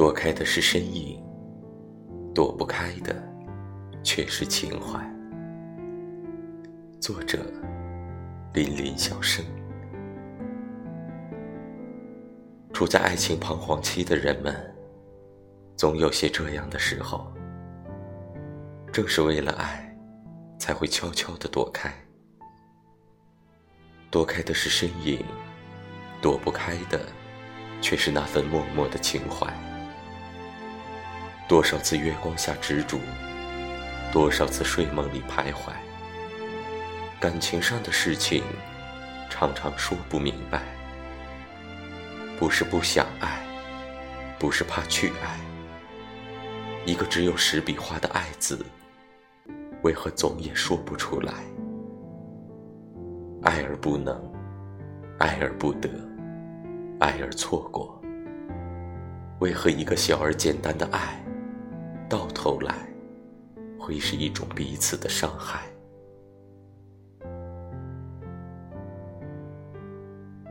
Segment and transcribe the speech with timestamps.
[0.00, 1.22] 躲开的是身影，
[2.34, 3.14] 躲不开的
[4.02, 4.98] 却是情怀。
[6.98, 7.38] 作者：
[8.54, 9.44] 林林小生。
[12.72, 14.74] 处在爱情彷徨期的人们，
[15.76, 17.30] 总有些这样的时候。
[18.90, 19.94] 正是为了爱，
[20.58, 21.92] 才会悄悄的躲开。
[24.10, 25.22] 躲开的是身影，
[26.22, 26.98] 躲不开的，
[27.82, 29.46] 却是那份默默的情怀。
[31.50, 32.96] 多少次月光下执着，
[34.12, 35.72] 多少次睡梦里徘徊。
[37.18, 38.44] 感情上的事情，
[39.28, 40.62] 常常说不明白。
[42.38, 43.44] 不是不想爱，
[44.38, 45.40] 不是怕去爱。
[46.86, 48.64] 一个只有十笔画的“爱”字，
[49.82, 51.32] 为何总也说不出来？
[53.42, 54.16] 爱而不能，
[55.18, 55.90] 爱而不得，
[57.00, 58.00] 爱而错过。
[59.40, 61.20] 为何一个小而简单的爱，
[62.10, 62.74] 到头来
[63.78, 65.62] 会是一种彼此的伤害？